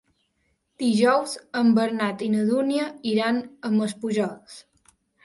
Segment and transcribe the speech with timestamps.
[0.83, 4.57] Dijous en Bernat i na Dúnia iran a Maspujols.